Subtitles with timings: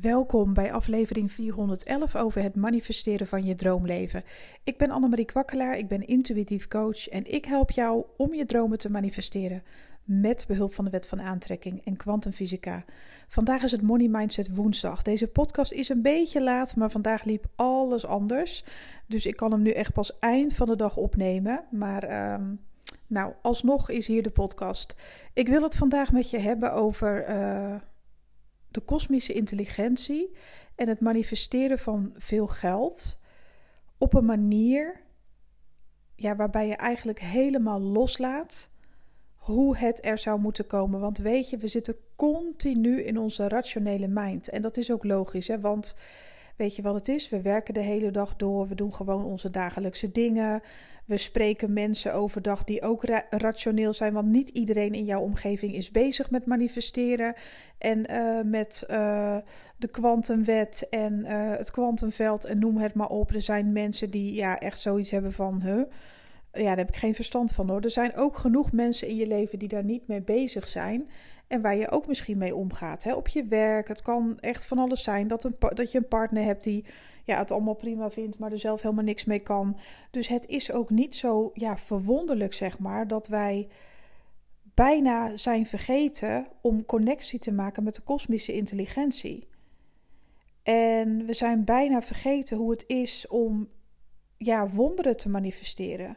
[0.00, 4.24] Welkom bij aflevering 411 over het manifesteren van je droomleven.
[4.64, 8.78] Ik ben Annemarie Kwakkelaar, ik ben intuïtief coach en ik help jou om je dromen
[8.78, 9.62] te manifesteren
[10.04, 12.84] met behulp van de wet van aantrekking en kwantumfysica.
[13.28, 15.02] Vandaag is het Money Mindset woensdag.
[15.02, 18.64] Deze podcast is een beetje laat, maar vandaag liep alles anders.
[19.06, 21.64] Dus ik kan hem nu echt pas eind van de dag opnemen.
[21.70, 22.60] Maar um,
[23.06, 24.94] nou, alsnog is hier de podcast.
[25.32, 27.28] Ik wil het vandaag met je hebben over...
[27.28, 27.74] Uh,
[28.74, 30.36] de kosmische intelligentie
[30.74, 33.18] en het manifesteren van veel geld
[33.98, 35.00] op een manier
[36.16, 38.70] ja, waarbij je eigenlijk helemaal loslaat
[39.34, 41.00] hoe het er zou moeten komen.
[41.00, 44.48] Want weet je, we zitten continu in onze rationele mind.
[44.48, 45.60] En dat is ook logisch, hè?
[45.60, 45.96] want
[46.62, 47.28] weet je wat het is?
[47.28, 50.62] We werken de hele dag door, we doen gewoon onze dagelijkse dingen.
[51.04, 55.90] We spreken mensen overdag die ook rationeel zijn, want niet iedereen in jouw omgeving is
[55.90, 57.34] bezig met manifesteren
[57.78, 59.36] en uh, met uh,
[59.76, 63.30] de kwantumwet en uh, het kwantumveld en noem het maar op.
[63.30, 65.82] Er zijn mensen die ja, echt zoiets hebben van, huh?
[66.52, 67.80] ja, daar heb ik geen verstand van hoor.
[67.80, 71.08] Er zijn ook genoeg mensen in je leven die daar niet mee bezig zijn.
[71.52, 73.02] En waar je ook misschien mee omgaat.
[73.02, 73.14] Hè?
[73.14, 73.88] Op je werk.
[73.88, 75.28] Het kan echt van alles zijn.
[75.28, 76.84] Dat, een, dat je een partner hebt die
[77.24, 79.78] ja, het allemaal prima vindt, maar er zelf helemaal niks mee kan.
[80.10, 83.68] Dus het is ook niet zo ja, verwonderlijk, zeg maar, dat wij
[84.74, 89.48] bijna zijn vergeten om connectie te maken met de kosmische intelligentie.
[90.62, 93.68] En we zijn bijna vergeten hoe het is om
[94.36, 96.16] ja, wonderen te manifesteren.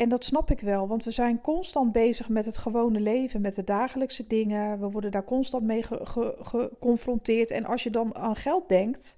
[0.00, 3.54] En dat snap ik wel, want we zijn constant bezig met het gewone leven, met
[3.54, 4.80] de dagelijkse dingen.
[4.80, 5.82] We worden daar constant mee
[6.40, 7.50] geconfronteerd.
[7.50, 9.16] En als je dan aan geld denkt,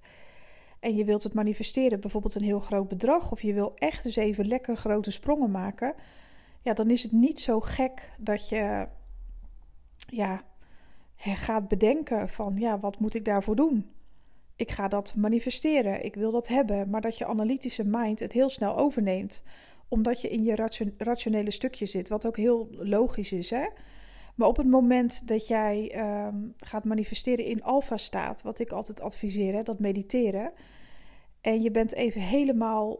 [0.79, 4.15] en je wilt het manifesteren, bijvoorbeeld een heel groot bedrag, of je wil echt eens
[4.15, 5.93] even lekker grote sprongen maken,
[6.61, 8.87] ja, dan is het niet zo gek dat je
[9.95, 10.43] ja,
[11.15, 13.89] gaat bedenken van, ja, wat moet ik daarvoor doen?
[14.55, 18.49] Ik ga dat manifesteren, ik wil dat hebben, maar dat je analytische mind het heel
[18.49, 19.43] snel overneemt,
[19.93, 23.67] omdat je in je rationele stukje zit, wat ook heel logisch is, hè?
[24.35, 25.95] Maar op het moment dat jij
[26.27, 30.51] um, gaat manifesteren in alfa-staat, wat ik altijd adviseer, hè, dat mediteren,
[31.41, 32.99] en je bent even helemaal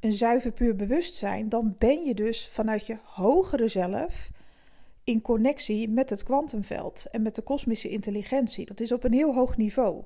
[0.00, 4.30] een zuiver puur bewustzijn, dan ben je dus vanuit je hogere zelf
[5.04, 8.66] in connectie met het kwantumveld en met de kosmische intelligentie.
[8.66, 10.02] Dat is op een heel hoog niveau.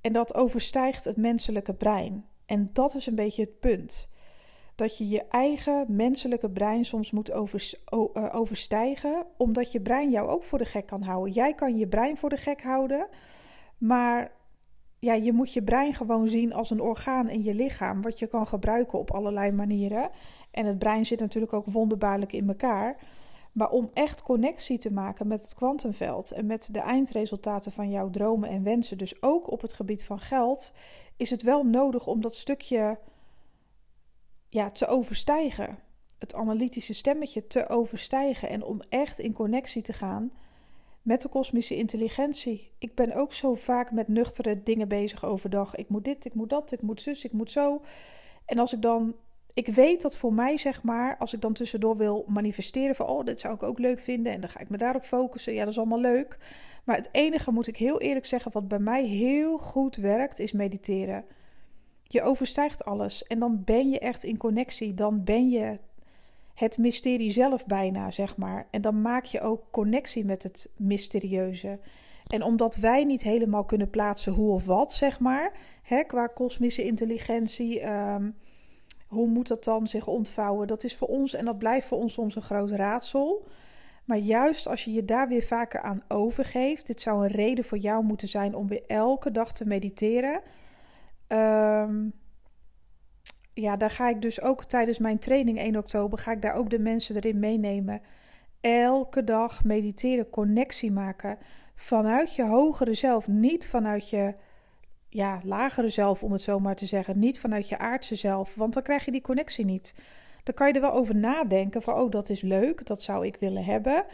[0.00, 2.24] En dat overstijgt het menselijke brein.
[2.46, 4.09] En dat is een beetje het punt
[4.80, 7.36] dat je je eigen menselijke brein soms moet uh,
[8.32, 11.32] overstijgen, omdat je brein jou ook voor de gek kan houden.
[11.32, 13.06] Jij kan je brein voor de gek houden,
[13.78, 14.32] maar
[14.98, 18.26] ja, je moet je brein gewoon zien als een orgaan in je lichaam, wat je
[18.26, 20.10] kan gebruiken op allerlei manieren.
[20.50, 22.96] En het brein zit natuurlijk ook wonderbaarlijk in elkaar.
[23.52, 28.10] Maar om echt connectie te maken met het kwantumveld en met de eindresultaten van jouw
[28.10, 30.72] dromen en wensen, dus ook op het gebied van geld,
[31.16, 32.98] is het wel nodig om dat stukje
[34.50, 35.78] ja, te overstijgen.
[36.18, 40.32] Het analytische stemmetje te overstijgen en om echt in connectie te gaan
[41.02, 42.72] met de kosmische intelligentie.
[42.78, 45.74] Ik ben ook zo vaak met nuchtere dingen bezig overdag.
[45.74, 47.82] Ik moet dit, ik moet dat, ik moet zus, ik moet zo.
[48.44, 49.14] En als ik dan,
[49.54, 53.24] ik weet dat voor mij zeg maar, als ik dan tussendoor wil manifesteren van, oh,
[53.24, 55.52] dit zou ik ook leuk vinden en dan ga ik me daarop focussen.
[55.52, 56.38] Ja, dat is allemaal leuk.
[56.84, 60.52] Maar het enige, moet ik heel eerlijk zeggen, wat bij mij heel goed werkt, is
[60.52, 61.24] mediteren.
[62.12, 64.94] Je overstijgt alles en dan ben je echt in connectie.
[64.94, 65.78] Dan ben je
[66.54, 68.66] het mysterie zelf bijna, zeg maar.
[68.70, 71.78] En dan maak je ook connectie met het mysterieuze.
[72.26, 76.84] En omdat wij niet helemaal kunnen plaatsen hoe of wat, zeg maar, hè, qua kosmische
[76.84, 78.36] intelligentie, um,
[79.06, 80.66] hoe moet dat dan zich ontvouwen?
[80.66, 83.46] Dat is voor ons en dat blijft voor ons soms een groot raadsel.
[84.04, 87.78] Maar juist als je je daar weer vaker aan overgeeft, dit zou een reden voor
[87.78, 90.40] jou moeten zijn om weer elke dag te mediteren.
[91.32, 92.12] Um,
[93.54, 96.70] ja, daar ga ik dus ook tijdens mijn training 1 oktober, ga ik daar ook
[96.70, 98.00] de mensen erin meenemen.
[98.60, 101.38] Elke dag mediteren, connectie maken
[101.74, 104.34] vanuit je hogere zelf, niet vanuit je
[105.08, 108.74] ja, lagere zelf, om het zo maar te zeggen, niet vanuit je aardse zelf, want
[108.74, 109.94] dan krijg je die connectie niet.
[110.42, 113.36] Dan kan je er wel over nadenken van, oh, dat is leuk, dat zou ik
[113.40, 114.04] willen hebben.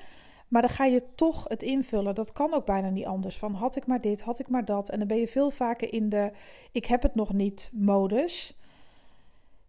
[0.48, 2.14] Maar dan ga je toch het invullen.
[2.14, 3.38] Dat kan ook bijna niet anders.
[3.38, 4.88] Van had ik maar dit, had ik maar dat.
[4.88, 6.32] En dan ben je veel vaker in de
[6.72, 8.56] ik heb het nog niet modus.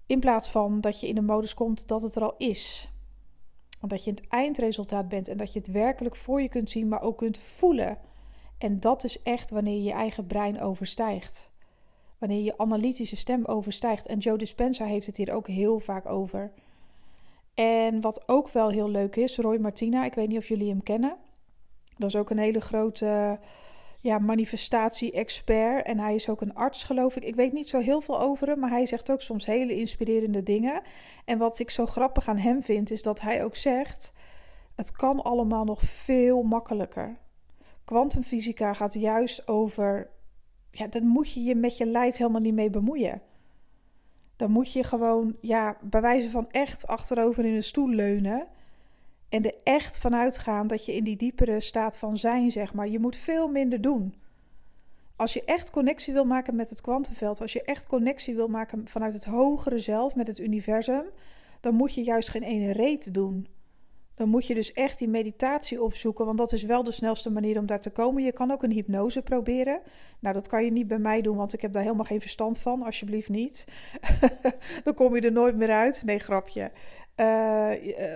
[0.05, 2.91] In plaats van dat je in de modus komt dat het er al is.
[3.87, 7.01] Dat je het eindresultaat bent en dat je het werkelijk voor je kunt zien, maar
[7.01, 7.97] ook kunt voelen.
[8.57, 11.51] En dat is echt wanneer je je eigen brein overstijgt.
[12.17, 14.05] Wanneer je analytische stem overstijgt.
[14.05, 16.51] En Joe Dispenza heeft het hier ook heel vaak over.
[17.57, 20.83] En wat ook wel heel leuk is, Roy Martina, ik weet niet of jullie hem
[20.83, 21.17] kennen.
[21.95, 23.39] Dat is ook een hele grote
[24.01, 25.85] ja, manifestatie-expert.
[25.85, 27.23] En hij is ook een arts, geloof ik.
[27.23, 30.43] Ik weet niet zo heel veel over hem, maar hij zegt ook soms hele inspirerende
[30.43, 30.81] dingen.
[31.25, 34.13] En wat ik zo grappig aan hem vind, is dat hij ook zegt:
[34.75, 37.17] het kan allemaal nog veel makkelijker.
[37.83, 40.09] Quantumfysica gaat juist over.
[40.71, 43.21] Ja, dan moet je je met je lijf helemaal niet mee bemoeien.
[44.37, 48.47] Dan moet je gewoon, ja, bij wijze van echt achterover in een stoel leunen.
[49.29, 52.87] En er echt vanuit gaan dat je in die diepere staat van zijn, zeg maar.
[52.87, 54.15] Je moet veel minder doen.
[55.15, 58.87] Als je echt connectie wil maken met het kwantumveld, als je echt connectie wil maken
[58.87, 61.05] vanuit het hogere zelf, met het universum,
[61.59, 63.47] dan moet je juist geen ene reet doen
[64.17, 67.59] dan moet je dus echt die meditatie opzoeken, want dat is wel de snelste manier
[67.59, 68.23] om daar te komen.
[68.23, 69.79] Je kan ook een hypnose proberen.
[70.19, 72.57] Nou, dat kan je niet bij mij doen, want ik heb daar helemaal geen verstand
[72.57, 72.83] van.
[72.83, 73.65] Alsjeblieft niet.
[74.83, 76.01] dan kom je er nooit meer uit.
[76.05, 76.71] Nee, grapje.
[77.15, 77.71] Uh,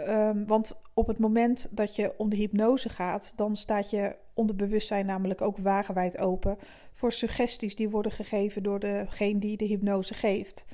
[0.07, 5.05] uh, want op het moment dat je om de hypnose gaat, dan staat je onderbewustzijn
[5.05, 6.57] namelijk ook wagenwijd open
[6.91, 10.65] voor suggesties die worden gegeven door degene die de hypnose geeft.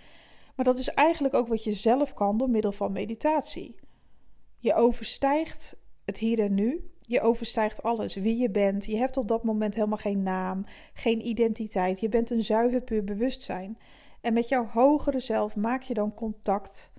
[0.56, 3.76] Maar dat is eigenlijk ook wat je zelf kan door middel van meditatie.
[4.60, 5.76] Je overstijgt
[6.06, 6.92] het hier en nu.
[7.02, 8.86] Je overstijgt alles, wie je bent.
[8.86, 12.00] Je hebt op dat moment helemaal geen naam, geen identiteit.
[12.00, 13.78] Je bent een zuiver puur bewustzijn.
[14.22, 16.94] En met jouw hogere zelf maak je dan contact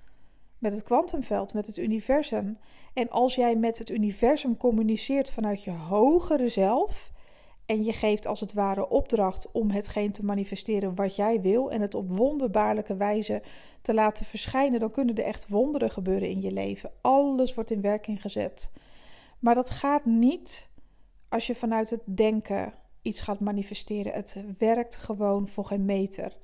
[0.59, 2.59] met het kwantumveld, met het universum.
[2.95, 7.13] En als jij met het universum communiceert vanuit je hogere zelf
[7.69, 11.81] en je geeft als het ware opdracht om hetgeen te manifesteren wat jij wil en
[11.81, 13.43] het op wonderbaarlijke wijze
[13.83, 16.91] te laten verschijnen, dan kunnen er echt wonderen gebeuren in je leven.
[17.01, 18.71] Alles wordt in werking gezet.
[19.39, 20.69] Maar dat gaat niet
[21.29, 22.73] als je vanuit het denken
[23.03, 24.13] iets gaat manifesteren.
[24.13, 26.37] Het werkt gewoon voor geen meter.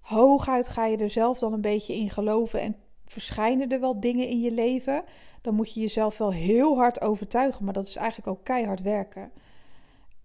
[0.00, 2.76] Hooguit ga je er zelf dan een beetje in geloven en
[3.06, 5.04] verschijnen er wel dingen in je leven.
[5.40, 9.32] Dan moet je jezelf wel heel hard overtuigen, maar dat is eigenlijk ook keihard werken.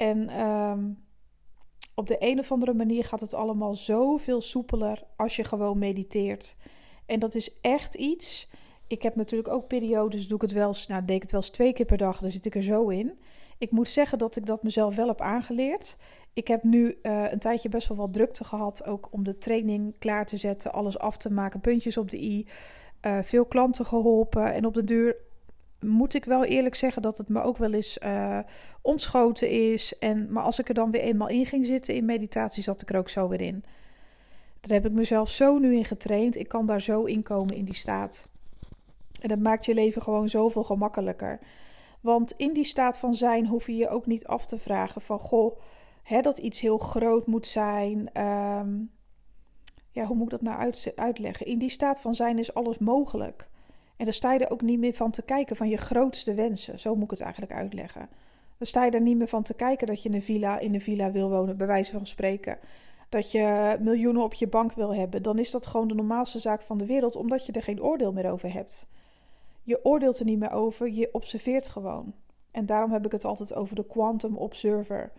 [0.03, 0.91] En ehm,
[1.95, 6.55] op de een of andere manier gaat het allemaal zoveel soepeler als je gewoon mediteert.
[7.05, 8.49] En dat is echt iets.
[8.87, 11.41] Ik heb natuurlijk ook periodes, doe ik het wel eens, nou, deed ik het wel
[11.41, 13.19] eens twee keer per dag, dan zit ik er zo in.
[13.57, 15.97] Ik moet zeggen dat ik dat mezelf wel heb aangeleerd.
[16.33, 19.99] Ik heb nu uh, een tijdje best wel wat drukte gehad, ook om de training
[19.99, 22.47] klaar te zetten, alles af te maken, puntjes op de i.
[23.01, 25.17] Uh, veel klanten geholpen en op de duur
[25.85, 28.39] moet ik wel eerlijk zeggen dat het me ook wel eens uh,
[28.81, 29.97] ontschoten is.
[29.97, 32.89] En, maar als ik er dan weer eenmaal in ging zitten in meditatie, zat ik
[32.89, 33.63] er ook zo weer in.
[34.61, 36.37] Daar heb ik mezelf zo nu in getraind.
[36.37, 38.29] Ik kan daar zo in komen in die staat.
[39.21, 41.39] En dat maakt je leven gewoon zoveel gemakkelijker.
[42.01, 45.19] Want in die staat van zijn hoef je je ook niet af te vragen van
[45.19, 45.59] goh,
[46.03, 48.21] hè, dat iets heel groot moet zijn.
[48.21, 48.91] Um,
[49.91, 51.45] ja, hoe moet ik dat nou uit, uitleggen?
[51.45, 53.49] In die staat van zijn is alles mogelijk.
[53.97, 56.79] En dan sta je er ook niet meer van te kijken van je grootste wensen.
[56.79, 58.09] Zo moet ik het eigenlijk uitleggen.
[58.57, 60.81] Dan sta je er niet meer van te kijken dat je een villa, in een
[60.81, 62.57] villa wil wonen, bij wijze van spreken.
[63.09, 65.23] Dat je miljoenen op je bank wil hebben.
[65.23, 68.13] Dan is dat gewoon de normaalste zaak van de wereld, omdat je er geen oordeel
[68.13, 68.89] meer over hebt.
[69.63, 72.13] Je oordeelt er niet meer over, je observeert gewoon.
[72.51, 75.11] En daarom heb ik het altijd over de quantum observer.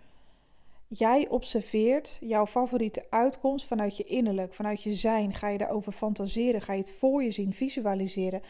[0.89, 5.35] Jij observeert jouw favoriete uitkomst vanuit je innerlijk, vanuit je zijn.
[5.35, 8.43] Ga je daarover fantaseren, ga je het voor je zien, visualiseren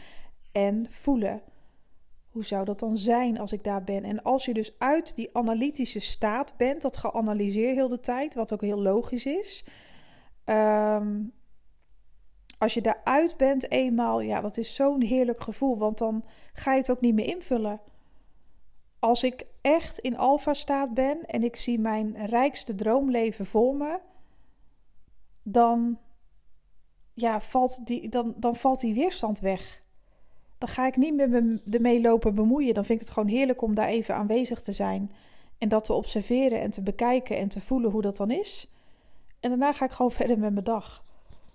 [0.53, 1.43] en voelen.
[2.29, 4.05] Hoe zou dat dan zijn als ik daar ben?
[4.05, 8.53] En als je dus uit die analytische staat bent, dat geanalyseerd heel de tijd, wat
[8.53, 9.65] ook heel logisch is.
[10.45, 11.23] Ehm,
[12.59, 16.79] als je daaruit bent eenmaal, ja, dat is zo'n heerlijk gevoel, want dan ga je
[16.79, 17.81] het ook niet meer invullen.
[19.05, 23.99] Als ik echt in alfa-staat ben en ik zie mijn rijkste droomleven voor me,
[25.43, 25.99] dan,
[27.15, 29.83] ja, valt die, dan, dan valt die weerstand weg.
[30.59, 32.75] Dan ga ik niet meer ermee lopen bemoeien.
[32.75, 35.11] Dan vind ik het gewoon heerlijk om daar even aanwezig te zijn.
[35.59, 38.71] En dat te observeren en te bekijken en te voelen hoe dat dan is.
[39.41, 41.05] En daarna ga ik gewoon verder met mijn dag.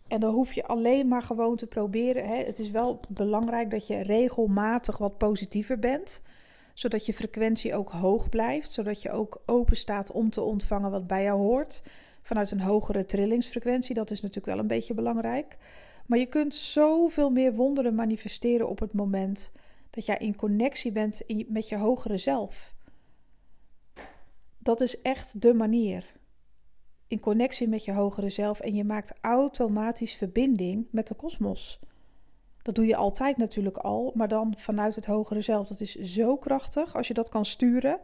[0.08, 2.28] En dan hoef je alleen maar gewoon te proberen.
[2.28, 2.36] Hè.
[2.36, 6.22] Het is wel belangrijk dat je regelmatig wat positiever bent
[6.80, 11.08] zodat je frequentie ook hoog blijft, zodat je ook open staat om te ontvangen wat
[11.08, 11.84] bij jou hoort.
[12.22, 15.58] Vanuit een hogere trillingsfrequentie, dat is natuurlijk wel een beetje belangrijk.
[16.06, 19.52] Maar je kunt zoveel meer wonderen manifesteren op het moment
[19.90, 22.76] dat jij in connectie bent met je hogere zelf.
[24.58, 26.06] Dat is echt de manier.
[27.08, 31.80] In connectie met je hogere zelf en je maakt automatisch verbinding met de kosmos.
[32.62, 35.68] Dat doe je altijd natuurlijk al, maar dan vanuit het hogere zelf.
[35.68, 38.00] Dat is zo krachtig als je dat kan sturen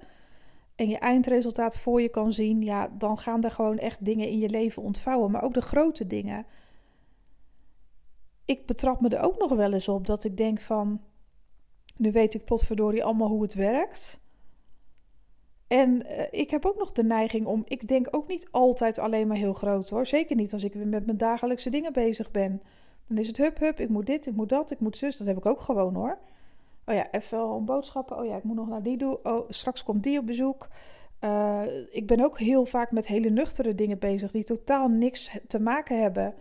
[0.75, 2.61] en je eindresultaat voor je kan zien.
[2.61, 6.07] Ja, dan gaan er gewoon echt dingen in je leven ontvouwen, maar ook de grote
[6.07, 6.45] dingen.
[8.45, 11.01] Ik betrap me er ook nog wel eens op dat ik denk van,
[11.95, 14.19] nu weet ik potverdorie allemaal hoe het werkt.
[15.67, 19.27] En uh, ik heb ook nog de neiging om, ik denk ook niet altijd alleen
[19.27, 20.07] maar heel groot hoor.
[20.07, 22.61] Zeker niet als ik weer met mijn dagelijkse dingen bezig ben.
[23.07, 25.17] Dan is het hup, hup, ik moet dit, ik moet dat, ik moet zus.
[25.17, 26.17] Dat heb ik ook gewoon hoor.
[26.85, 28.17] Oh ja, even boodschappen.
[28.17, 29.17] Oh ja, ik moet nog naar die doen.
[29.23, 30.67] Oh, straks komt die op bezoek.
[31.21, 35.59] Uh, ik ben ook heel vaak met hele nuchtere dingen bezig die totaal niks te
[35.59, 36.33] maken hebben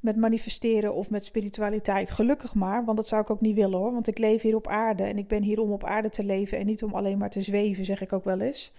[0.00, 2.10] met manifesteren of met spiritualiteit.
[2.10, 3.92] Gelukkig maar, want dat zou ik ook niet willen hoor.
[3.92, 6.58] Want ik leef hier op aarde en ik ben hier om op aarde te leven
[6.58, 8.72] en niet om alleen maar te zweven, zeg ik ook wel eens.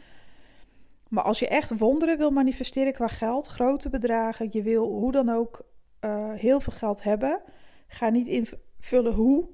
[1.09, 5.29] Maar als je echt wonderen wil manifesteren qua geld, grote bedragen, je wil hoe dan
[5.29, 5.65] ook
[6.01, 7.41] uh, heel veel geld hebben,
[7.87, 9.47] ga niet invullen hoe.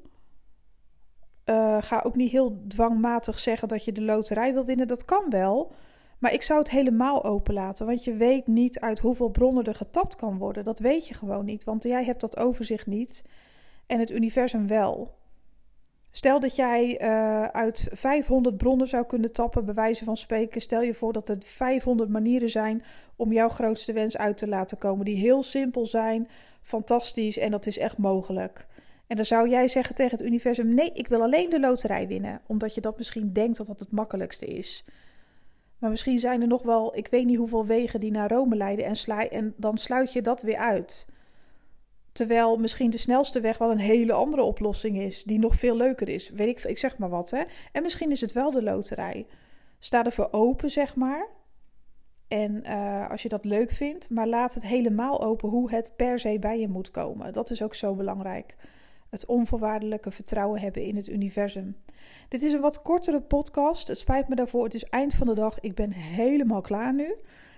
[1.46, 4.88] Uh, ga ook niet heel dwangmatig zeggen dat je de loterij wil winnen.
[4.88, 5.74] Dat kan wel.
[6.20, 10.16] Maar ik zou het helemaal openlaten, want je weet niet uit hoeveel bronnen er getapt
[10.16, 10.64] kan worden.
[10.64, 13.26] Dat weet je gewoon niet, want jij hebt dat overzicht niet
[13.86, 15.16] en het universum wel.
[16.15, 20.62] Stel dat jij uh, uit 500 bronnen zou kunnen tappen, bij wijze van spreken.
[20.62, 22.84] Stel je voor dat er 500 manieren zijn
[23.15, 26.27] om jouw grootste wens uit te laten komen, die heel simpel zijn,
[26.62, 28.67] fantastisch en dat is echt mogelijk.
[29.08, 32.41] En dan zou jij zeggen tegen het universum: nee, ik wil alleen de loterij winnen,
[32.48, 34.86] omdat je dat misschien denkt dat dat het makkelijkste is.
[35.77, 38.86] Maar misschien zijn er nog wel, ik weet niet hoeveel wegen die naar Rome leiden
[38.86, 38.96] en,
[39.29, 41.05] en dan sluit je dat weer uit.
[42.13, 46.10] Terwijl misschien de snelste weg wel een hele andere oplossing is, die nog veel leuker
[46.10, 46.29] is.
[46.29, 47.43] Weet ik, ik zeg maar wat, hè.
[47.72, 49.27] En misschien is het wel de loterij.
[49.79, 51.27] Sta ervoor open, zeg maar.
[52.27, 56.20] En uh, als je dat leuk vindt, maar laat het helemaal open hoe het per
[56.20, 57.34] se bij je moet komen.
[57.34, 58.55] Dat is ook zo belangrijk.
[59.10, 61.77] Het onvoorwaardelijke vertrouwen hebben in het universum.
[62.29, 63.88] Dit is een wat kortere podcast.
[63.88, 64.63] Het spijt me daarvoor.
[64.63, 65.60] Het is eind van de dag.
[65.60, 67.15] Ik ben helemaal klaar nu.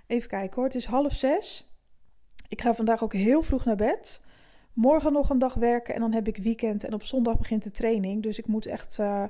[0.07, 0.63] Even kijken hoor.
[0.63, 1.73] Het is half zes.
[2.47, 4.23] Ik ga vandaag ook heel vroeg naar bed.
[4.75, 6.83] Morgen nog een dag werken en dan heb ik weekend.
[6.83, 8.23] En op zondag begint de training.
[8.23, 8.97] Dus ik moet echt.
[8.97, 9.23] Uh,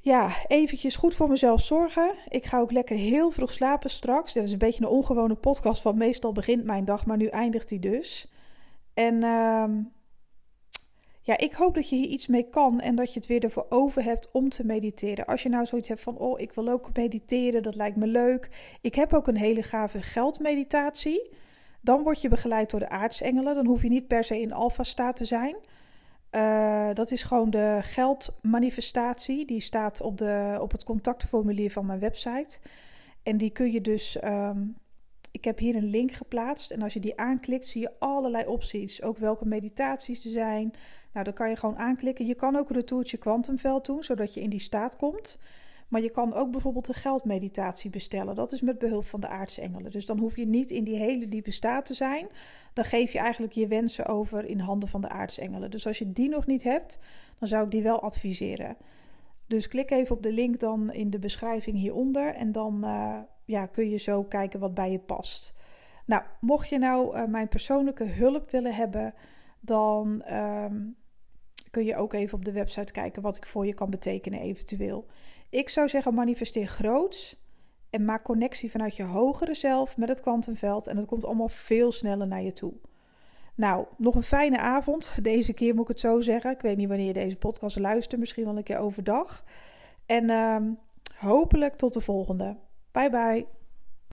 [0.00, 2.14] ja, eventjes goed voor mezelf zorgen.
[2.28, 4.32] Ik ga ook lekker heel vroeg slapen straks.
[4.32, 7.68] Dat is een beetje een ongewone podcast, want meestal begint mijn dag, maar nu eindigt
[7.68, 8.32] die dus.
[8.94, 9.64] En uh,
[11.20, 13.66] ja, ik hoop dat je hier iets mee kan en dat je het weer ervoor
[13.68, 15.26] over hebt om te mediteren.
[15.26, 18.76] Als je nou zoiets hebt van, oh, ik wil ook mediteren, dat lijkt me leuk.
[18.80, 21.30] Ik heb ook een hele gave geldmeditatie.
[21.84, 23.54] Dan word je begeleid door de aartsengelen.
[23.54, 25.56] Dan hoef je niet per se in alfa-staat te zijn.
[26.30, 29.44] Uh, dat is gewoon de geldmanifestatie.
[29.44, 32.58] Die staat op, de, op het contactformulier van mijn website.
[33.22, 34.22] En die kun je dus.
[34.24, 34.76] Um,
[35.30, 36.70] ik heb hier een link geplaatst.
[36.70, 39.02] En als je die aanklikt, zie je allerlei opties.
[39.02, 40.72] Ook welke meditaties er zijn.
[41.12, 42.26] Nou, dan kan je gewoon aanklikken.
[42.26, 45.38] Je kan ook een retourtje kwantumveld doen, zodat je in die staat komt.
[45.94, 48.34] Maar je kan ook bijvoorbeeld een geldmeditatie bestellen.
[48.34, 49.90] Dat is met behulp van de aartsengelen.
[49.90, 52.26] Dus dan hoef je niet in die hele diepe staat te zijn.
[52.72, 55.70] Dan geef je eigenlijk je wensen over in handen van de aartsengelen.
[55.70, 56.98] Dus als je die nog niet hebt,
[57.38, 58.76] dan zou ik die wel adviseren.
[59.46, 62.34] Dus klik even op de link dan in de beschrijving hieronder.
[62.34, 65.54] En dan uh, ja, kun je zo kijken wat bij je past.
[66.06, 69.14] Nou, mocht je nou uh, mijn persoonlijke hulp willen hebben,
[69.60, 70.66] dan uh,
[71.70, 75.06] kun je ook even op de website kijken wat ik voor je kan betekenen eventueel.
[75.54, 77.36] Ik zou zeggen manifesteer groots
[77.90, 81.92] en maak connectie vanuit je hogere zelf met het kwantumveld en het komt allemaal veel
[81.92, 82.72] sneller naar je toe.
[83.54, 85.14] Nou, nog een fijne avond.
[85.22, 86.50] Deze keer moet ik het zo zeggen.
[86.50, 89.44] Ik weet niet wanneer je deze podcast luistert, misschien wel een keer overdag.
[90.06, 90.56] En uh,
[91.16, 92.56] hopelijk tot de volgende.
[92.92, 93.63] Bye bye.